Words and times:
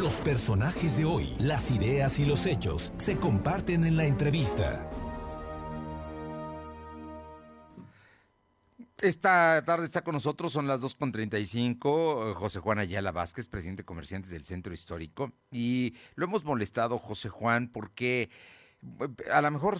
Los 0.00 0.14
personajes 0.22 0.96
de 0.96 1.04
hoy, 1.04 1.28
las 1.40 1.70
ideas 1.70 2.18
y 2.20 2.24
los 2.24 2.46
hechos 2.46 2.90
se 2.96 3.18
comparten 3.18 3.84
en 3.84 3.98
la 3.98 4.06
entrevista. 4.06 4.88
Esta 9.02 9.62
tarde 9.66 9.84
está 9.84 10.02
con 10.02 10.14
nosotros, 10.14 10.52
son 10.54 10.66
las 10.66 10.80
2.35, 10.80 12.32
José 12.32 12.60
Juan 12.60 12.78
Ayala 12.78 13.12
Vázquez, 13.12 13.46
presidente 13.46 13.82
de 13.82 13.86
comerciantes 13.86 14.30
del 14.30 14.46
Centro 14.46 14.72
Histórico. 14.72 15.32
Y 15.50 15.94
lo 16.14 16.24
hemos 16.24 16.44
molestado, 16.44 16.98
José 16.98 17.28
Juan, 17.28 17.68
porque 17.68 18.30
a 19.30 19.42
lo 19.42 19.50
mejor 19.50 19.78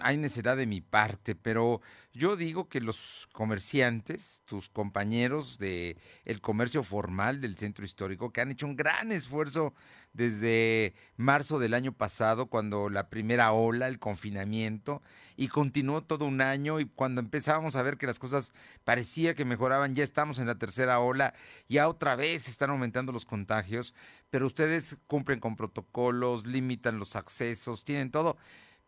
hay 0.00 0.16
necesidad 0.16 0.56
de 0.56 0.66
mi 0.66 0.80
parte, 0.80 1.34
pero 1.34 1.80
yo 2.12 2.36
digo 2.36 2.68
que 2.68 2.80
los 2.80 3.28
comerciantes, 3.32 4.42
tus 4.44 4.68
compañeros 4.68 5.58
de 5.58 5.96
el 6.24 6.40
comercio 6.40 6.82
formal 6.82 7.40
del 7.40 7.56
centro 7.56 7.84
histórico, 7.84 8.32
que 8.32 8.40
han 8.40 8.50
hecho 8.50 8.66
un 8.66 8.76
gran 8.76 9.12
esfuerzo 9.12 9.74
desde 10.12 10.94
marzo 11.16 11.58
del 11.58 11.74
año 11.74 11.92
pasado, 11.92 12.46
cuando 12.46 12.88
la 12.88 13.08
primera 13.08 13.52
ola, 13.52 13.88
el 13.88 13.98
confinamiento, 13.98 15.02
y 15.36 15.48
continuó 15.48 16.02
todo 16.02 16.26
un 16.26 16.40
año, 16.40 16.80
y 16.80 16.86
cuando 16.86 17.20
empezábamos 17.20 17.76
a 17.76 17.82
ver 17.82 17.96
que 17.96 18.06
las 18.06 18.18
cosas 18.18 18.52
parecía 18.84 19.34
que 19.34 19.44
mejoraban, 19.44 19.94
ya 19.94 20.04
estamos 20.04 20.38
en 20.38 20.46
la 20.46 20.58
tercera 20.58 21.00
ola, 21.00 21.34
ya 21.68 21.88
otra 21.88 22.16
vez 22.16 22.48
están 22.48 22.70
aumentando 22.70 23.12
los 23.12 23.24
contagios, 23.24 23.94
pero 24.30 24.46
ustedes 24.46 24.98
cumplen 25.06 25.40
con 25.40 25.56
protocolos, 25.56 26.46
limitan 26.46 26.98
los 26.98 27.16
accesos, 27.16 27.84
tienen 27.84 28.10
todo, 28.10 28.36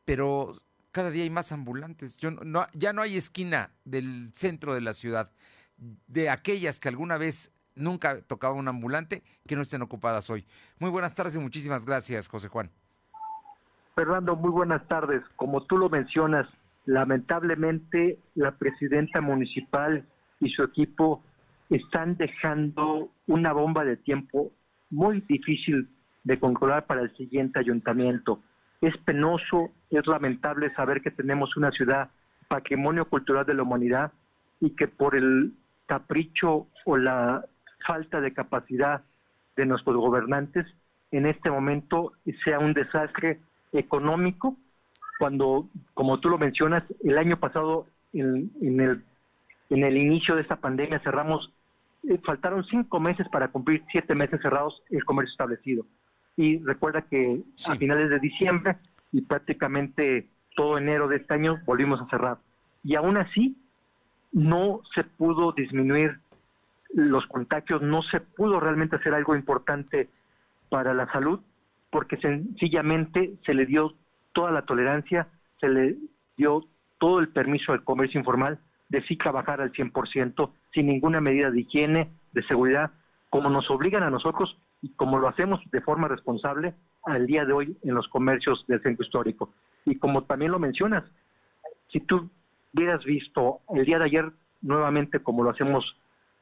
pero 0.05 0.55
cada 0.93 1.11
día 1.11 1.25
hay 1.25 1.31
más 1.31 1.51
ambulantes. 1.51 2.19
Yo 2.19 2.31
no, 2.31 2.69
ya 2.73 2.93
no 2.93 3.03
hay 3.03 3.17
esquina 3.17 3.73
del 3.85 4.31
centro 4.33 4.75
de 4.75 4.81
la 4.81 4.93
ciudad 4.93 5.33
de 5.77 6.31
aquellas 6.31 6.81
que 6.81 6.89
alguna 6.89 7.17
vez 7.17 7.51
nunca 7.75 8.21
tocaba 8.23 8.55
un 8.55 8.69
ambulante 8.69 9.23
que 9.47 9.57
no 9.57 9.63
estén 9.63 9.83
ocupadas 9.83 10.31
hoy. 10.31 10.47
Muy 10.79 10.91
buenas 10.91 11.15
tardes 11.15 11.37
y 11.37 11.39
muchísimas 11.39 11.85
gracias, 11.85 12.29
José 12.29 12.49
Juan. 12.49 12.71
Fernando, 13.95 14.37
muy 14.37 14.51
buenas 14.51 14.87
tardes. 14.89 15.23
Como 15.37 15.65
tú 15.65 15.79
lo 15.79 15.89
mencionas, 15.89 16.49
lamentablemente 16.87 18.19
la 18.35 18.53
presidenta 18.53 19.21
municipal 19.21 20.05
y 20.41 20.51
su 20.51 20.63
equipo 20.63 21.23
están 21.71 22.17
dejando 22.17 23.11
una 23.27 23.53
bomba 23.53 23.85
de 23.85 23.97
tiempo 23.97 24.51
muy 24.91 25.21
difícil 25.23 25.89
de 26.25 26.39
controlar 26.39 26.87
para 26.87 27.03
el 27.03 27.17
siguiente 27.17 27.59
ayuntamiento. 27.59 28.41
Es 28.81 28.97
penoso, 28.99 29.71
es 29.91 30.07
lamentable 30.07 30.75
saber 30.75 31.01
que 31.01 31.11
tenemos 31.11 31.57
una 31.57 31.71
ciudad 31.71 32.11
patrimonio 32.49 33.09
cultural 33.09 33.47
de 33.47 33.55
la 33.55 33.63
humanidad 33.63 34.13
y 34.61 34.71
que 34.71 34.89
por 34.89 35.17
el 35.17 35.55
capricho 35.87 36.67
o 36.85 36.97
la 36.97 37.45
falta 37.87 38.21
de 38.21 38.33
capacidad 38.33 39.03
de 39.57 39.67
nuestros 39.67 39.97
gobernantes 39.97 40.67
en 41.17 41.27
este 41.27 41.51
momento 41.51 42.13
sea 42.45 42.59
un 42.59 42.75
desastre 42.75 43.39
económico, 43.73 44.57
cuando, 45.19 45.69
como 45.95 46.19
tú 46.19 46.29
lo 46.29 46.39
mencionas, 46.39 46.83
el 47.05 47.19
año 47.19 47.39
pasado, 47.39 47.87
en, 48.13 48.51
el, 48.61 49.05
en 49.71 49.85
el 49.85 49.97
inicio 49.97 50.35
de 50.35 50.43
esta 50.43 50.57
pandemia, 50.57 50.99
cerramos, 51.01 51.53
eh, 52.09 52.19
faltaron 52.25 52.65
cinco 52.65 52.99
meses 52.99 53.29
para 53.29 53.49
cumplir 53.49 53.85
siete 53.93 54.15
meses 54.15 54.41
cerrados 54.43 54.83
el 54.91 55.05
comercio 55.05 55.31
establecido. 55.31 55.87
Y 56.37 56.59
recuerda 56.65 57.03
que 57.03 57.43
a 57.69 57.77
finales 57.77 58.11
de 58.11 58.19
diciembre 58.19 58.77
y 59.13 59.21
prácticamente 59.21 60.29
todo 60.57 60.79
enero 60.79 61.07
de 61.07 61.17
este 61.17 61.35
año 61.35 61.61
volvimos 61.65 62.01
a 62.01 62.09
cerrar. 62.09 62.39
Y 62.83 62.97
aún 62.97 63.17
así, 63.17 63.57
no 64.33 64.81
se 64.97 65.05
pudo 65.05 65.53
disminuir 65.53 66.19
los 66.95 67.27
contagios, 67.27 67.83
no 67.83 68.03
se 68.03 68.21
pudo 68.21 68.61
realmente 68.61 68.97
hacer 68.97 69.15
algo 69.15 69.35
importante 69.35 70.09
para 70.69 70.95
la 70.95 71.11
salud, 71.13 71.41
porque 71.91 72.17
sencillamente 72.19 73.35
se 73.45 73.55
le 73.55 73.67
dio 73.67 73.95
toda 74.33 74.51
la 74.51 74.63
tolerancia, 74.63 75.29
se 75.61 75.69
le 75.69 75.97
dio 76.37 76.65
todo 76.99 77.21
el 77.21 77.29
permiso 77.29 77.73
al 77.73 77.85
comercio 77.85 78.19
informal 78.19 78.59
de 78.89 79.03
sí 79.03 79.17
trabajar 79.17 79.61
al 79.61 79.73
100% 79.73 80.51
sin 80.73 80.87
ninguna 80.87 81.21
medida 81.21 81.51
de 81.51 81.61
higiene, 81.61 82.11
de 82.33 82.43
seguridad, 82.45 82.93
como 83.31 83.51
nos 83.51 83.69
obligan 83.71 84.03
a 84.03 84.11
nosotros 84.11 84.57
y 84.83 84.91
como 84.91 85.19
lo 85.19 85.29
hacemos 85.29 85.61
de 85.73 85.81
forma 85.81 86.09
responsable 86.09 86.75
al 87.05 87.27
día 87.27 87.45
de 87.45 87.53
hoy 87.53 87.77
en 87.83 87.95
los 87.95 88.07
comercios 88.09 88.65
del 88.69 88.83
centro 88.83 89.05
histórico. 89.05 89.53
Y 89.85 89.97
como 89.97 90.25
también 90.25 90.53
lo 90.53 90.59
mencionas, 90.59 91.05
si 91.89 92.01
tú 92.01 92.31
hubieras 92.75 93.05
visto 93.05 93.61
el 93.75 93.85
día 93.85 93.99
de 93.99 94.05
ayer 94.05 94.33
nuevamente 94.63 95.21
como 95.21 95.43
lo 95.43 95.51
hacemos 95.51 95.85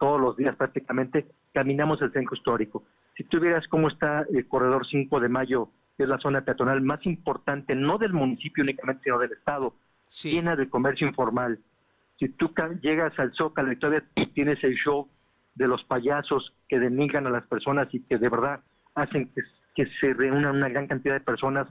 todos 0.02 0.20
los 0.20 0.36
días 0.36 0.56
prácticamente, 0.56 1.26
caminamos 1.54 2.02
el 2.02 2.10
centro 2.10 2.34
histórico. 2.34 2.82
Si 3.16 3.22
tú 3.22 3.38
vieras 3.38 3.68
cómo 3.68 3.86
está 3.86 4.26
el 4.34 4.48
corredor 4.48 4.84
5 4.84 5.20
de 5.20 5.28
mayo, 5.28 5.68
que 5.96 6.02
es 6.02 6.08
la 6.08 6.18
zona 6.18 6.40
peatonal 6.40 6.80
más 6.80 7.06
importante, 7.06 7.76
no 7.76 7.98
del 7.98 8.12
municipio 8.12 8.64
únicamente, 8.64 9.04
sino 9.04 9.20
del 9.20 9.30
Estado, 9.30 9.76
llena 10.24 10.56
de 10.56 10.68
comercio 10.68 11.06
informal. 11.06 11.60
Si 12.18 12.28
tú 12.30 12.52
llegas 12.80 13.16
al 13.16 13.32
Zócalo 13.34 13.70
y 13.70 13.76
todavía 13.76 14.02
tienes 14.34 14.64
el 14.64 14.74
show 14.74 15.06
de 15.54 15.68
los 15.68 15.84
payasos 15.84 16.52
que 16.68 16.80
denigran 16.80 17.28
a 17.28 17.30
las 17.30 17.46
personas 17.46 17.86
y 17.94 18.00
que 18.00 18.18
de 18.18 18.28
verdad 18.28 18.58
hacen 18.96 19.30
que, 19.32 19.42
que 19.76 19.86
se 20.00 20.14
reúnan 20.14 20.56
una 20.56 20.68
gran 20.68 20.88
cantidad 20.88 21.14
de 21.14 21.20
personas 21.20 21.68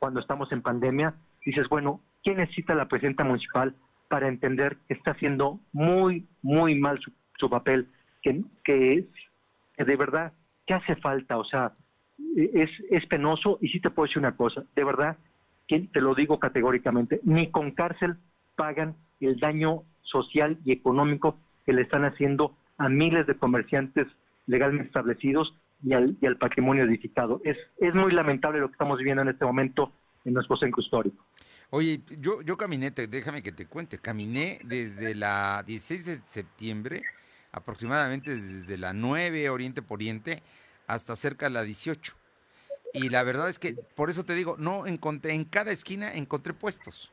cuando 0.00 0.18
estamos 0.18 0.50
en 0.50 0.62
pandemia, 0.62 1.14
dices, 1.46 1.68
bueno, 1.68 2.00
¿quién 2.24 2.38
necesita 2.38 2.74
la 2.74 2.88
presidenta 2.88 3.22
municipal 3.22 3.72
para 4.08 4.26
entender 4.26 4.78
que 4.88 4.94
está 4.94 5.12
haciendo 5.12 5.60
muy, 5.72 6.26
muy 6.42 6.74
mal 6.74 6.98
su 6.98 7.12
su 7.38 7.48
papel, 7.48 7.88
que, 8.22 8.42
que 8.64 9.06
es 9.76 9.86
de 9.86 9.96
verdad, 9.96 10.32
que 10.66 10.74
hace 10.74 10.96
falta? 10.96 11.38
O 11.38 11.44
sea, 11.44 11.72
es, 12.36 12.70
es 12.90 13.06
penoso 13.06 13.58
y 13.60 13.68
sí 13.68 13.80
te 13.80 13.90
puedo 13.90 14.06
decir 14.06 14.18
una 14.18 14.36
cosa, 14.36 14.64
de 14.74 14.84
verdad, 14.84 15.16
que 15.66 15.80
te 15.92 16.00
lo 16.00 16.14
digo 16.14 16.38
categóricamente, 16.38 17.20
ni 17.24 17.50
con 17.50 17.72
cárcel 17.72 18.16
pagan 18.56 18.96
el 19.20 19.38
daño 19.38 19.82
social 20.02 20.58
y 20.64 20.72
económico 20.72 21.38
que 21.66 21.72
le 21.72 21.82
están 21.82 22.04
haciendo 22.04 22.56
a 22.78 22.88
miles 22.88 23.26
de 23.26 23.36
comerciantes 23.36 24.06
legalmente 24.46 24.88
establecidos 24.88 25.54
y 25.82 25.92
al, 25.92 26.16
y 26.20 26.26
al 26.26 26.38
patrimonio 26.38 26.84
edificado. 26.84 27.40
Es, 27.44 27.56
es 27.78 27.94
muy 27.94 28.12
lamentable 28.12 28.60
lo 28.60 28.68
que 28.68 28.72
estamos 28.72 28.98
viviendo 28.98 29.22
en 29.22 29.28
este 29.28 29.44
momento 29.44 29.92
en 30.24 30.34
nuestro 30.34 30.56
centro 30.56 30.82
histórico. 30.82 31.24
Oye, 31.70 32.00
yo, 32.18 32.40
yo 32.40 32.56
caminé, 32.56 32.90
déjame 32.90 33.42
que 33.42 33.52
te 33.52 33.66
cuente, 33.66 33.98
caminé 33.98 34.58
desde 34.64 35.14
la 35.14 35.62
16 35.66 36.06
de 36.06 36.16
septiembre 36.16 37.02
aproximadamente 37.58 38.34
desde 38.34 38.76
la 38.78 38.92
9 38.92 39.50
Oriente 39.50 39.82
Poniente 39.82 40.42
hasta 40.86 41.14
cerca 41.14 41.46
de 41.46 41.50
la 41.50 41.62
18. 41.62 42.14
Y 42.94 43.10
la 43.10 43.22
verdad 43.22 43.48
es 43.48 43.58
que, 43.58 43.74
por 43.74 44.10
eso 44.10 44.24
te 44.24 44.34
digo, 44.34 44.56
no 44.58 44.86
encontré, 44.86 45.34
en 45.34 45.44
cada 45.44 45.70
esquina 45.70 46.12
encontré 46.12 46.54
puestos. 46.54 47.10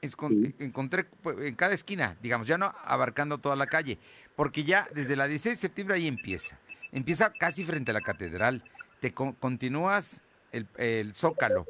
Encontré 0.00 1.06
en 1.24 1.54
cada 1.56 1.74
esquina, 1.74 2.16
digamos, 2.22 2.46
ya 2.46 2.56
no 2.56 2.72
abarcando 2.84 3.38
toda 3.38 3.56
la 3.56 3.66
calle, 3.66 3.98
porque 4.34 4.64
ya 4.64 4.88
desde 4.94 5.16
la 5.16 5.26
16 5.26 5.56
de 5.56 5.60
septiembre 5.60 5.96
ahí 5.96 6.06
empieza. 6.06 6.58
Empieza 6.92 7.32
casi 7.32 7.64
frente 7.64 7.90
a 7.90 7.94
la 7.94 8.00
catedral. 8.00 8.64
Te 9.00 9.12
continúas 9.12 10.22
el, 10.52 10.66
el 10.78 11.14
Zócalo 11.14 11.66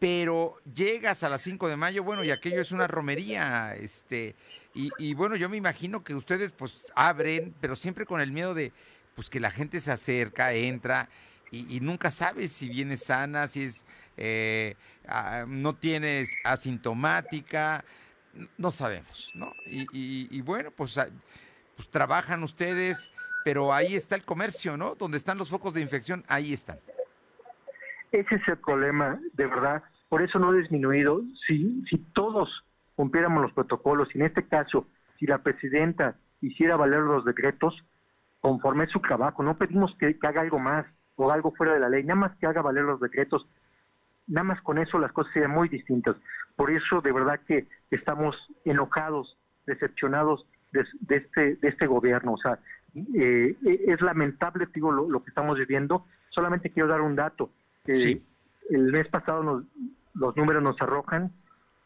pero 0.00 0.56
llegas 0.74 1.22
a 1.22 1.28
las 1.28 1.42
5 1.42 1.68
de 1.68 1.76
mayo, 1.76 2.02
bueno, 2.02 2.24
y 2.24 2.30
aquello 2.30 2.62
es 2.62 2.72
una 2.72 2.86
romería, 2.86 3.74
este, 3.76 4.34
y, 4.74 5.12
bueno, 5.14 5.36
yo 5.36 5.50
me 5.50 5.58
imagino 5.58 6.02
que 6.02 6.14
ustedes 6.14 6.52
pues 6.52 6.90
abren, 6.96 7.54
pero 7.60 7.76
siempre 7.76 8.06
con 8.06 8.20
el 8.20 8.32
miedo 8.32 8.54
de 8.54 8.72
pues 9.14 9.28
que 9.28 9.40
la 9.40 9.50
gente 9.50 9.78
se 9.80 9.92
acerca, 9.92 10.54
entra, 10.54 11.10
y, 11.52 11.80
nunca 11.80 12.10
sabes 12.10 12.52
si 12.52 12.68
viene 12.70 12.96
sana, 12.96 13.46
si 13.46 13.64
es, 13.64 13.84
eh, 14.16 14.76
ah, 15.06 15.44
no 15.46 15.74
tienes 15.74 16.30
asintomática, 16.44 17.84
no 18.56 18.70
sabemos, 18.70 19.30
¿no? 19.34 19.52
Y, 19.66 20.40
bueno, 20.40 20.70
pues, 20.70 20.96
ah, 20.96 21.10
pues 21.76 21.90
trabajan 21.90 22.42
ustedes, 22.42 23.10
pero 23.44 23.74
ahí 23.74 23.96
está 23.96 24.14
el 24.14 24.24
comercio, 24.24 24.78
¿no? 24.78 24.94
Donde 24.94 25.18
están 25.18 25.36
los 25.36 25.50
focos 25.50 25.74
de 25.74 25.82
infección, 25.82 26.24
ahí 26.26 26.54
están. 26.54 26.78
Ese 28.12 28.34
es 28.34 28.48
el 28.48 28.58
problema, 28.58 29.20
de 29.34 29.46
verdad. 29.46 29.82
Por 30.08 30.22
eso 30.22 30.38
no 30.38 30.50
ha 30.50 30.54
disminuido. 30.54 31.22
Si, 31.46 31.84
si 31.88 31.98
todos 32.12 32.48
cumpliéramos 32.96 33.42
los 33.42 33.52
protocolos, 33.52 34.08
y 34.14 34.18
en 34.18 34.26
este 34.26 34.46
caso, 34.46 34.86
si 35.18 35.26
la 35.26 35.38
presidenta 35.38 36.16
hiciera 36.40 36.76
valer 36.76 37.00
los 37.00 37.24
decretos, 37.24 37.74
conforme 38.40 38.86
su 38.86 39.00
trabajo, 39.00 39.42
no 39.42 39.56
pedimos 39.56 39.94
que, 39.98 40.16
haga 40.22 40.40
algo 40.40 40.58
más 40.58 40.86
o 41.16 41.30
algo 41.30 41.52
fuera 41.52 41.74
de 41.74 41.80
la 41.80 41.88
ley, 41.88 42.02
nada 42.02 42.20
más 42.20 42.36
que 42.38 42.46
haga 42.46 42.62
valer 42.62 42.84
los 42.84 43.00
decretos, 43.00 43.46
nada 44.26 44.44
más 44.44 44.60
con 44.62 44.78
eso 44.78 44.98
las 44.98 45.12
cosas 45.12 45.32
serían 45.32 45.50
muy 45.50 45.68
distintas. 45.68 46.16
Por 46.56 46.70
eso, 46.70 47.00
de 47.00 47.12
verdad 47.12 47.40
que 47.46 47.66
estamos 47.90 48.36
enojados, 48.64 49.36
decepcionados 49.66 50.46
de, 50.72 50.84
este, 51.16 51.56
de 51.56 51.68
este 51.68 51.86
gobierno. 51.86 52.32
O 52.32 52.38
sea, 52.38 52.58
eh, 53.14 53.56
es 53.62 54.00
lamentable, 54.00 54.66
digo, 54.72 54.90
lo, 54.92 55.22
que 55.22 55.28
estamos 55.28 55.58
viviendo. 55.58 56.06
Solamente 56.30 56.70
quiero 56.70 56.88
dar 56.88 57.00
un 57.00 57.16
dato. 57.16 57.50
Sí 57.94 58.26
el 58.70 58.92
mes 58.92 59.08
pasado 59.08 59.64
los 60.14 60.36
números 60.36 60.62
nos 60.62 60.80
arrojan 60.80 61.32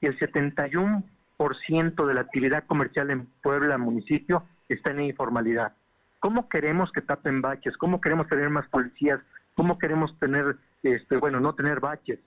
que 0.00 0.08
el 0.08 0.18
71% 0.18 2.06
de 2.06 2.14
la 2.14 2.20
actividad 2.20 2.64
comercial 2.66 3.10
en 3.10 3.26
Puebla, 3.42 3.78
municipio, 3.78 4.44
está 4.68 4.90
en 4.90 5.00
informalidad. 5.02 5.72
¿Cómo 6.20 6.48
queremos 6.48 6.92
que 6.92 7.00
tapen 7.00 7.40
baches? 7.40 7.76
¿Cómo 7.78 8.00
queremos 8.00 8.28
tener 8.28 8.50
más 8.50 8.68
policías 8.68 9.20
¿Cómo 9.56 9.78
queremos 9.78 10.18
tener, 10.18 10.56
este, 10.82 11.16
bueno, 11.16 11.38
no 11.38 11.54
tener 11.54 11.78
baches? 11.78 12.18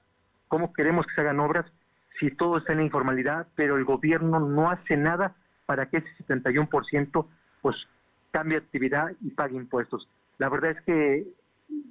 ¿Cómo 0.48 0.72
queremos 0.72 1.06
que 1.06 1.14
se 1.14 1.22
hagan 1.22 1.42
obras 1.42 1.66
si 2.22 2.32
todo 2.32 2.58
está 2.58 2.72
en 2.72 2.82
informalidad, 2.82 3.48
pero 3.56 3.76
el 3.76 3.84
gobierno 3.84 4.40
no 4.40 4.72
hace 4.72 4.96
nada 4.96 5.36
para 5.66 5.88
que 5.88 5.98
ese 5.98 6.08
71% 6.26 7.28
pues 7.62 7.76
cambie 8.32 8.58
actividad 8.58 9.12
y 9.20 9.32
pague 9.32 9.58
impuestos? 9.58 10.08
La 10.38 10.48
verdad 10.48 10.72
es 10.72 10.82
que 10.84 11.28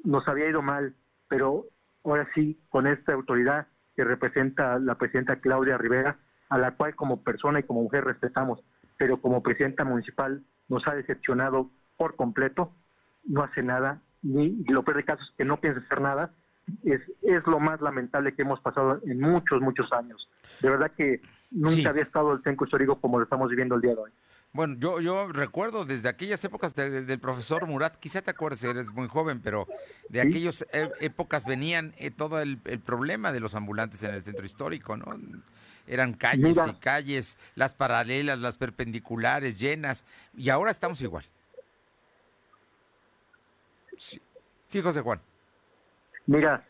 nos 0.05 0.27
había 0.27 0.49
ido 0.49 0.63
mal, 0.63 0.95
pero 1.29 1.67
ahora 2.11 2.29
sí, 2.35 2.59
con 2.69 2.87
esta 2.87 3.13
autoridad 3.13 3.67
que 3.95 4.05
representa 4.05 4.79
la 4.79 4.97
presidenta 4.97 5.37
Claudia 5.37 5.79
Rivera, 5.79 6.19
a 6.49 6.59
la 6.59 6.73
cual 6.73 6.95
como 6.95 7.23
persona 7.23 7.61
y 7.61 7.63
como 7.65 7.83
mujer 7.83 8.05
respetamos, 8.05 8.61
pero 8.99 9.21
como 9.21 9.43
presidenta 9.43 9.85
municipal 9.85 10.43
nos 10.69 10.87
ha 10.87 10.95
decepcionado 10.95 11.71
por 11.97 12.17
completo, 12.17 12.73
no 13.25 13.43
hace 13.43 13.63
nada, 13.63 14.01
ni 14.23 14.65
lo 14.65 14.85
peor 14.85 14.99
de 14.99 15.05
caso 15.05 15.23
es 15.23 15.31
que 15.37 15.45
no 15.45 15.61
piensa 15.61 15.81
hacer 15.81 16.01
nada, 16.01 16.31
es, 16.85 17.01
es 17.23 17.47
lo 17.47 17.61
más 17.61 17.81
lamentable 17.81 18.35
que 18.35 18.43
hemos 18.43 18.61
pasado 18.61 19.01
en 19.05 19.21
muchos, 19.21 19.61
muchos 19.61 19.93
años. 19.93 20.29
De 20.61 20.71
verdad 20.71 20.91
que 20.97 21.21
nunca 21.51 21.91
había 21.91 22.03
estado 22.03 22.33
el 22.33 22.43
centro 22.43 22.67
histórico 22.67 23.01
como 23.01 23.19
lo 23.19 23.25
estamos 23.25 23.49
viviendo 23.51 23.77
el 23.77 23.81
día 23.81 23.95
de 23.95 24.01
hoy. 24.01 24.11
Bueno, 24.57 24.75
yo, 24.79 25.01
yo 25.01 25.29
recuerdo 25.29 25.85
desde 25.85 26.09
aquellas 26.09 26.43
épocas 26.43 26.75
del 26.75 27.19
profesor 27.21 27.67
Murat, 27.67 27.97
quizá 27.97 28.23
te 28.23 28.31
acuerdes, 28.31 28.65
eres 28.65 28.91
muy 28.91 29.07
joven, 29.07 29.43
pero 29.43 29.67
de 30.09 30.23
aquellas 30.23 30.67
e, 30.73 30.91
épocas 31.01 31.45
venían 31.45 31.93
eh, 31.99 32.11
todo 32.11 32.41
el, 32.41 32.57
problema 32.81 33.33
de 33.33 33.41
los 33.41 33.55
ambulantes 33.55 34.03
en 34.03 34.15
el 34.15 34.25
centro 34.25 34.47
histórico, 34.47 34.97
¿no? 34.97 35.15
Eran 35.87 36.15
calles 36.15 36.57
y 36.67 36.75
calles, 36.77 37.37
las 37.55 37.75
paralelas, 37.75 38.39
las 38.39 38.57
perpendiculares, 38.57 39.61
llenas, 39.61 40.07
y 40.35 40.49
ahora 40.49 40.71
estamos 40.71 41.03
igual. 41.03 41.25
Sí, 43.99 44.81
José 44.81 45.03
Juan. 45.03 45.21
Mira, 46.25 46.65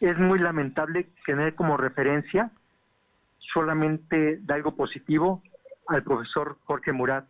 es 0.00 0.18
muy 0.18 0.38
lamentable 0.38 1.08
tener 1.24 1.54
como 1.54 1.78
referencia 1.78 2.50
solamente 3.54 4.36
de 4.36 4.52
algo 4.52 4.76
positivo 4.76 5.42
al 5.90 6.02
profesor 6.02 6.56
Jorge 6.64 6.92
Murat. 6.92 7.26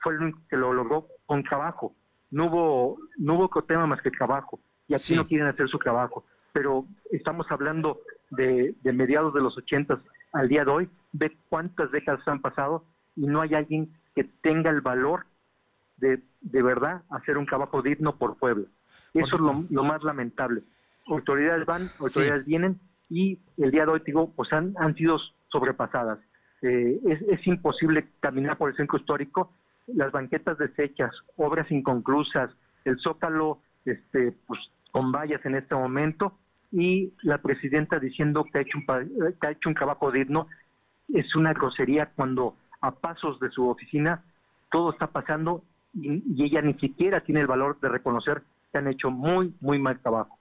Fue 0.00 0.14
el 0.14 0.22
único 0.22 0.40
que 0.48 0.56
lo 0.56 0.72
logró 0.72 1.06
con 1.26 1.42
trabajo. 1.42 1.94
No 2.30 2.46
hubo, 2.46 2.98
no 3.16 3.34
hubo 3.34 3.44
otro 3.44 3.62
tema 3.62 3.86
más 3.86 4.00
que 4.02 4.10
trabajo. 4.10 4.60
Y 4.86 4.94
aquí 4.94 5.14
no 5.14 5.26
quieren 5.26 5.46
hacer 5.46 5.68
su 5.68 5.78
trabajo. 5.78 6.24
Pero 6.52 6.86
estamos 7.10 7.46
hablando 7.50 8.00
de, 8.30 8.74
mediados 8.84 9.34
de 9.34 9.40
los 9.40 9.56
ochentas 9.56 9.98
al 10.32 10.48
día 10.48 10.64
de 10.64 10.70
hoy. 10.70 10.88
Ve 11.12 11.36
cuántas 11.48 11.90
décadas 11.90 12.26
han 12.26 12.40
pasado 12.40 12.84
y 13.16 13.26
no 13.26 13.40
hay 13.40 13.54
alguien 13.54 13.92
que 14.14 14.24
tenga 14.24 14.70
el 14.70 14.80
valor 14.80 15.26
de, 15.98 16.22
de 16.40 16.62
verdad 16.62 17.02
hacer 17.10 17.36
un 17.36 17.46
trabajo 17.46 17.82
digno 17.82 18.16
por 18.16 18.36
pueblo. 18.36 18.66
Eso 19.14 19.36
es 19.36 19.70
lo, 19.70 19.82
más 19.84 20.02
lamentable. 20.02 20.62
Autoridades 21.06 21.66
van, 21.66 21.90
autoridades 21.98 22.44
vienen 22.44 22.78
y 23.08 23.38
el 23.56 23.70
día 23.70 23.84
de 23.84 23.92
hoy, 23.92 24.02
digo, 24.04 24.32
pues 24.34 24.52
han, 24.52 24.74
han 24.78 24.94
sido 24.94 25.18
sobrepasadas. 25.50 26.18
Eh, 26.62 26.98
es, 27.30 27.46
imposible 27.46 28.08
caminar 28.20 28.56
por 28.56 28.70
el 28.70 28.76
centro 28.76 28.98
histórico, 28.98 29.52
las 29.86 30.10
banquetas 30.10 30.58
deshechas, 30.58 31.12
obras 31.36 31.70
inconclusas, 31.70 32.50
el 32.84 32.98
zócalo 32.98 33.60
este, 33.84 34.32
pues, 34.46 34.60
con 34.90 35.12
vallas 35.12 35.44
en 35.46 35.54
este 35.54 35.74
momento 35.74 36.36
y 36.72 37.12
la 37.22 37.38
presidenta 37.38 37.98
diciendo 37.98 38.44
que 38.44 38.58
ha 38.58 38.62
hecho 38.62 38.78
un, 38.78 38.84
que 39.40 39.46
ha 39.46 39.50
hecho 39.52 39.68
un 39.68 39.74
trabajo 39.74 40.10
digno, 40.10 40.48
es 41.14 41.34
una 41.36 41.52
grosería 41.52 42.10
cuando 42.14 42.56
a 42.80 42.90
pasos 42.90 43.40
de 43.40 43.50
su 43.50 43.68
oficina 43.68 44.22
todo 44.70 44.92
está 44.92 45.06
pasando 45.06 45.62
y 45.94 46.44
ella 46.44 46.60
ni 46.60 46.74
siquiera 46.74 47.20
tiene 47.20 47.40
el 47.40 47.46
valor 47.46 47.80
de 47.80 47.88
reconocer 47.88 48.42
que 48.70 48.78
han 48.78 48.88
hecho 48.88 49.10
muy, 49.10 49.54
muy 49.60 49.78
mal 49.78 49.98
trabajo. 50.00 50.38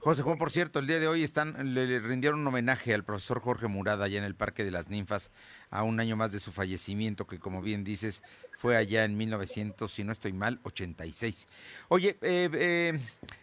José 0.00 0.22
Juan, 0.22 0.38
por 0.38 0.50
cierto, 0.50 0.78
el 0.78 0.86
día 0.86 0.98
de 0.98 1.08
hoy 1.08 1.22
están, 1.22 1.74
le, 1.74 2.00
rindieron 2.00 2.40
un 2.40 2.46
homenaje 2.46 2.94
al 2.94 3.04
profesor 3.04 3.38
Jorge 3.38 3.66
Murada 3.66 4.06
allá 4.06 4.16
en 4.16 4.24
el 4.24 4.34
Parque 4.34 4.64
de 4.64 4.70
las 4.70 4.88
Ninfas 4.88 5.30
a 5.68 5.82
un 5.82 6.00
año 6.00 6.16
más 6.16 6.32
de 6.32 6.40
su 6.40 6.52
fallecimiento, 6.52 7.26
que 7.26 7.38
como 7.38 7.60
bien 7.60 7.84
dices, 7.84 8.22
fue 8.56 8.78
allá 8.78 9.04
en 9.04 9.18
1900, 9.18 9.92
si 9.92 10.02
no 10.02 10.12
estoy 10.12 10.32
mal, 10.32 10.58
86. 10.62 11.48
Oye, 11.88 12.16
eh, 12.22 12.48
eh, 12.54 13.00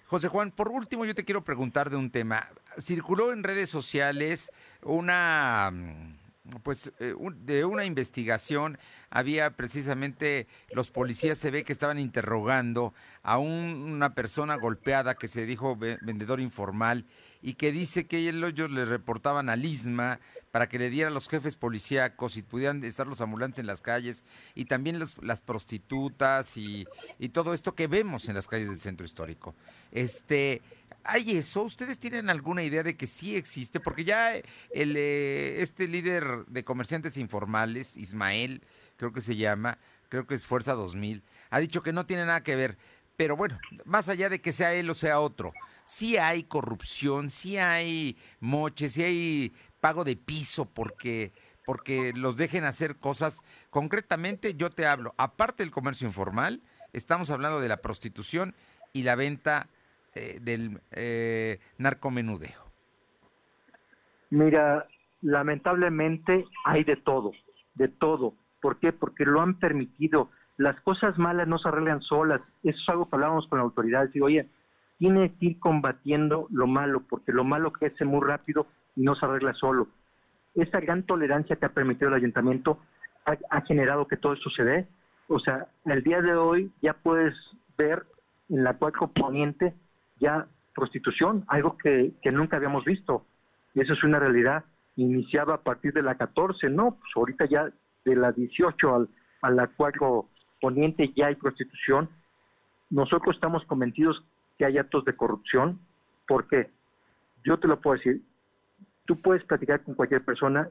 José 0.07 0.29
Juan, 0.29 0.49
por 0.49 0.69
último 0.69 1.05
yo 1.05 1.13
te 1.13 1.25
quiero 1.25 1.43
preguntar 1.43 1.91
de 1.91 1.97
un 1.97 2.09
tema. 2.09 2.49
Circuló 2.79 3.33
en 3.33 3.43
redes 3.43 3.69
sociales 3.69 4.51
una 4.81 5.71
pues 6.63 6.91
eh, 6.99 7.13
de 7.35 7.65
una 7.65 7.85
investigación 7.85 8.77
había 9.09 9.55
precisamente 9.55 10.47
los 10.71 10.91
policías 10.91 11.37
se 11.37 11.51
ve 11.51 11.63
que 11.63 11.73
estaban 11.73 11.99
interrogando 11.99 12.93
a 13.23 13.37
una 13.37 14.13
persona 14.13 14.55
golpeada 14.55 15.15
que 15.15 15.27
se 15.27 15.45
dijo 15.45 15.75
vendedor 15.75 16.39
informal 16.39 17.05
y 17.41 17.53
que 17.53 17.71
dice 17.71 18.07
que 18.07 18.17
ellos 18.17 18.71
le 18.71 18.85
reportaban 18.85 19.49
al 19.49 19.63
ISMA 19.63 20.19
para 20.51 20.69
que 20.69 20.79
le 20.79 20.89
dieran 20.89 21.13
los 21.13 21.29
jefes 21.29 21.55
policíacos 21.55 22.37
y 22.37 22.41
pudieran 22.41 22.83
estar 22.83 23.05
los 23.05 23.21
ambulantes 23.21 23.59
en 23.59 23.67
las 23.67 23.81
calles 23.81 24.23
y 24.55 24.65
también 24.65 24.99
las 25.21 25.41
prostitutas 25.41 26.57
y, 26.57 26.87
y 27.19 27.29
todo 27.29 27.53
esto 27.53 27.75
que 27.75 27.87
vemos 27.87 28.27
en 28.27 28.35
las 28.35 28.47
calles 28.47 28.69
del 28.69 28.81
centro 28.81 29.05
histórico. 29.05 29.55
Este, 29.91 30.61
¿Hay 31.03 31.37
eso? 31.37 31.63
¿Ustedes 31.63 31.99
tienen 31.99 32.29
alguna 32.29 32.63
idea 32.63 32.83
de 32.83 32.97
que 32.97 33.07
sí 33.07 33.37
existe? 33.37 33.79
Porque 33.79 34.03
ya 34.03 34.35
el, 34.35 34.95
eh, 34.97 35.61
este 35.61 35.87
líder 35.87 36.45
de 36.47 36.65
comerciantes 36.65 37.17
informales, 37.17 37.95
Ismael, 37.95 38.61
creo 38.97 39.13
que 39.13 39.21
se 39.21 39.35
llama, 39.35 39.77
creo 40.09 40.27
que 40.27 40.35
es 40.35 40.45
Fuerza 40.45 40.73
2000, 40.73 41.23
ha 41.49 41.59
dicho 41.59 41.81
que 41.81 41.93
no 41.93 42.05
tiene 42.05 42.25
nada 42.25 42.43
que 42.43 42.55
ver. 42.55 42.77
Pero 43.15 43.35
bueno, 43.35 43.57
más 43.85 44.09
allá 44.09 44.29
de 44.29 44.41
que 44.41 44.51
sea 44.51 44.73
él 44.73 44.89
o 44.89 44.93
sea 44.93 45.19
otro, 45.19 45.53
sí 45.85 46.17
hay 46.17 46.43
corrupción, 46.43 47.29
sí 47.29 47.57
hay 47.57 48.17
moches, 48.39 48.93
sí 48.93 49.03
hay 49.03 49.53
pago 49.79 50.03
de 50.03 50.15
piso 50.15 50.65
porque 50.65 51.31
porque 51.65 52.13
los 52.15 52.37
dejen 52.37 52.63
hacer 52.63 52.95
cosas. 52.95 53.41
Concretamente, 53.69 54.53
yo 54.53 54.69
te 54.69 54.85
hablo, 54.85 55.13
aparte 55.17 55.63
del 55.63 55.71
comercio 55.71 56.07
informal, 56.07 56.61
estamos 56.93 57.29
hablando 57.29 57.59
de 57.59 57.67
la 57.67 57.77
prostitución 57.77 58.55
y 58.93 59.03
la 59.03 59.15
venta 59.15 59.67
eh, 60.15 60.39
del 60.41 60.81
eh, 60.91 61.59
narcomenudeo? 61.77 62.65
Mira, 64.31 64.87
lamentablemente 65.21 66.45
hay 66.65 66.83
de 66.83 66.95
todo, 66.95 67.33
de 67.75 67.87
todo. 67.87 68.33
¿Por 68.61 68.77
qué? 68.77 68.91
Porque 68.91 69.25
lo 69.25 69.41
han 69.41 69.55
permitido. 69.55 70.29
Las 70.57 70.79
cosas 70.81 71.17
malas 71.17 71.47
no 71.47 71.57
se 71.59 71.67
arreglan 71.67 72.01
solas. 72.01 72.41
Eso 72.63 72.79
es 72.81 72.89
algo 72.89 73.09
que 73.09 73.15
hablábamos 73.15 73.47
con 73.47 73.59
la 73.59 73.63
autoridad. 73.63 74.09
Digo, 74.09 74.25
oye, 74.25 74.47
tiene 74.97 75.33
que 75.35 75.45
ir 75.47 75.59
combatiendo 75.59 76.47
lo 76.49 76.67
malo, 76.67 77.03
porque 77.07 77.31
lo 77.31 77.43
malo 77.43 77.71
crece 77.71 78.05
muy 78.05 78.25
rápido 78.25 78.67
y 78.95 79.03
no 79.03 79.15
se 79.15 79.25
arregla 79.25 79.53
solo. 79.53 79.87
Esa 80.55 80.79
gran 80.79 81.03
tolerancia 81.03 81.55
que 81.55 81.65
ha 81.65 81.73
permitido 81.73 82.09
el 82.09 82.15
ayuntamiento 82.15 82.79
ha, 83.49 83.61
generado 83.61 84.07
que 84.07 84.17
todo 84.17 84.33
esto 84.33 84.49
se 84.49 84.63
dé. 84.63 84.87
O 85.27 85.39
sea, 85.39 85.67
el 85.85 86.03
día 86.03 86.21
de 86.21 86.35
hoy 86.35 86.71
ya 86.81 86.93
puedes 86.93 87.35
ver 87.77 88.05
en 88.49 88.63
la 88.63 88.77
Cuatro 88.77 89.07
Poniente 89.09 89.73
ya 90.19 90.47
prostitución, 90.73 91.43
algo 91.47 91.77
que, 91.77 92.13
nunca 92.31 92.57
habíamos 92.57 92.85
visto. 92.85 93.25
Y 93.73 93.81
eso 93.81 93.93
es 93.93 94.03
una 94.03 94.19
realidad. 94.19 94.63
Iniciaba 94.95 95.55
a 95.55 95.61
partir 95.61 95.93
de 95.93 96.01
la 96.01 96.15
14, 96.15 96.69
no, 96.69 96.91
pues 96.91 97.11
ahorita 97.15 97.45
ya 97.45 97.69
de 98.07 98.15
la 98.15 98.31
18 98.31 98.95
al, 98.95 99.09
a 99.41 99.51
la 99.51 99.67
4 99.67 100.25
poniente 100.61 101.11
ya 101.15 101.27
hay 101.27 101.35
prostitución. 101.35 102.09
Nosotros 102.89 103.35
estamos 103.35 103.65
convencidos 103.65 104.23
que 104.57 104.65
hay 104.65 104.77
actos 104.77 105.03
de 105.05 105.15
corrupción, 105.15 105.79
porque 106.27 106.69
yo 107.43 107.59
te 107.59 107.67
lo 107.67 107.79
puedo 107.79 107.97
decir, 107.97 108.21
tú 109.05 109.21
puedes 109.21 109.43
platicar 109.43 109.83
con 109.83 109.93
cualquier 109.93 110.23
persona, 110.23 110.69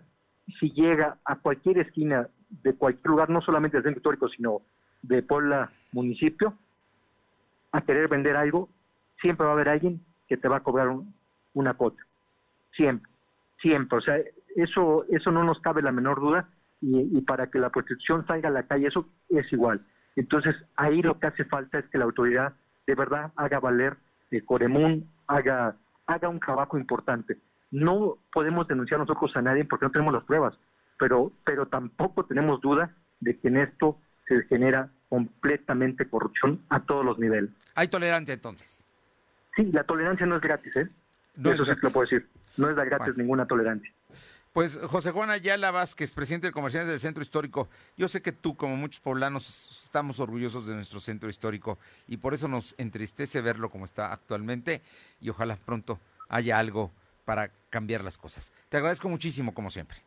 si 0.59 0.71
llega 0.71 1.19
a 1.25 1.37
cualquier 1.37 1.78
esquina 1.78 2.28
de 2.62 2.75
cualquier 2.75 3.07
lugar, 3.07 3.31
no 3.31 3.40
solamente 3.43 3.76
del 3.76 3.85
centro 3.85 3.99
histórico, 3.99 4.28
sino 4.28 4.62
de 5.02 5.23
Puebla 5.23 5.71
municipio, 5.93 6.55
a 7.73 7.83
querer 7.83 8.09
vender 8.09 8.37
algo, 8.37 8.69
siempre 9.21 9.45
va 9.45 9.52
a 9.52 9.55
haber 9.55 9.69
alguien 9.69 10.00
que 10.28 10.37
te 10.37 10.49
va 10.49 10.59
a 10.59 10.62
cobrar 10.62 10.88
una 11.55 11.75
cuota. 11.75 12.02
Siempre, 12.73 13.11
siempre. 13.61 13.99
O 13.99 14.00
sea, 14.00 14.19
eso, 14.57 15.05
eso 15.11 15.31
no 15.31 15.45
nos 15.45 15.61
cabe 15.61 15.83
la 15.83 15.93
menor 15.93 16.21
duda 16.21 16.49
y, 16.80 17.21
para 17.23 17.50
que 17.50 17.59
la 17.59 17.71
protección 17.71 18.26
salga 18.26 18.49
a 18.49 18.52
la 18.52 18.64
calle, 18.64 18.88
eso 18.88 19.09
es 19.28 19.50
igual. 19.52 19.80
Entonces, 20.14 20.54
ahí 20.76 21.02
lo 21.02 21.18
que 21.18 21.26
hace 21.26 21.45
falta 21.45 21.78
es 21.78 21.87
que 21.87 21.99
la 21.99 22.04
autoridad 22.04 22.54
de 22.87 22.95
verdad 22.95 23.33
haga 23.37 23.61
valer 23.61 23.97
el 24.30 24.45
Coremún, 24.45 25.09
haga, 25.26 25.76
haga 26.06 26.28
un 26.28 26.40
trabajo 26.40 26.78
importante. 26.78 27.38
No 27.71 28.18
podemos 28.33 28.68
denunciar 28.68 29.00
nosotros 29.00 29.37
a 29.37 29.42
nadie 29.42 29.64
porque 29.64 29.87
no 29.87 29.92
tenemos 29.92 30.14
las 30.14 30.25
pruebas, 30.25 30.54
pero, 30.99 31.33
pero 31.45 31.66
tampoco 31.66 32.25
tenemos 32.25 32.61
duda 32.61 32.95
de 33.21 33.38
que 33.38 33.49
en 33.49 33.59
esto 33.59 33.99
se 34.26 34.42
genera 34.45 34.90
completamente 35.09 36.09
corrupción 36.09 36.61
a 36.68 36.80
todos 36.80 37.04
los 37.04 37.18
niveles. 37.18 37.50
Hay 37.75 37.88
tolerancia 37.88 38.35
entonces. 38.35 38.85
Sí, 39.54 39.64
la 39.73 39.85
tolerancia 39.85 40.26
no 40.26 40.37
es 40.37 40.42
gratis, 40.42 40.76
¿eh? 40.76 40.88
No 41.38 41.50
Eso 41.50 41.64
sí 41.64 41.73
lo 41.80 41.90
puedo 41.90 42.02
decir. 42.02 42.26
No 42.56 42.68
es 42.71 42.76
la 42.76 42.85
gratis 42.85 43.16
ninguna 43.16 43.47
tolerancia. 43.47 43.90
Pues 44.56 44.80
José 44.84 45.10
Juan 45.10 45.28
Ayala 45.28 45.70
Vázquez, 45.70 46.12
presidente 46.12 46.46
de 46.46 46.52
Comerciantes 46.54 46.88
del 46.88 46.98
Centro 46.98 47.20
Histórico, 47.22 47.68
yo 47.98 48.08
sé 48.08 48.22
que 48.22 48.32
tú, 48.32 48.56
como 48.56 48.75
muchos 48.75 49.02
poblanos, 49.02 49.84
estamos 49.84 50.18
orgullosos 50.18 50.66
de 50.66 50.72
nuestro 50.72 50.98
centro 50.98 51.28
histórico 51.28 51.78
y 52.08 52.16
por 52.16 52.32
eso 52.32 52.48
nos 52.48 52.75
entristece 52.78 53.42
verlo 53.42 53.68
como 53.68 53.84
está 53.84 54.14
actualmente 54.14 54.80
y 55.20 55.28
ojalá 55.28 55.56
pronto 55.56 56.00
haya 56.30 56.58
algo 56.58 56.90
para 57.26 57.50
cambiar 57.68 58.02
las 58.02 58.16
cosas. 58.16 58.50
Te 58.70 58.78
agradezco 58.78 59.10
muchísimo, 59.10 59.52
como 59.52 59.68
siempre. 59.68 59.98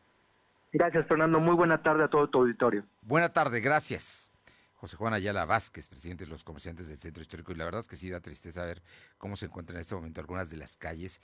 Gracias, 0.74 1.06
Fernando. 1.08 1.39
Muy 1.39 1.53
buena 1.56 1.84
tarde 1.84 2.06
a 2.06 2.08
todo 2.08 2.27
tu 2.27 2.39
auditorio. 2.39 2.84
Buena 3.03 3.29
tarde, 3.29 3.62
gracias. 3.62 4.32
José 4.79 4.98
Juan 4.98 5.13
Ayala 5.13 5.46
Vázquez, 5.46 5.88
presidente 5.88 6.24
de 6.24 6.32
los 6.32 6.44
comerciantes 6.44 6.88
del 6.88 7.00
Centro 7.00 7.22
Histórico, 7.22 7.51
y 7.51 7.56
la 7.56 7.65
verdad 7.65 7.82
es 7.82 7.88
que 7.88 7.98
sí 7.98 8.10
da 8.10 8.20
tristeza 8.20 8.65
ver 8.65 8.82
cómo 9.20 9.36
se 9.36 9.46
encuentran 9.46 9.75
en 9.75 9.82
este 9.82 9.94
momento 9.94 10.22
algunas 10.22 10.50
de 10.50 10.58
las 10.58 10.75
calles 10.75 11.22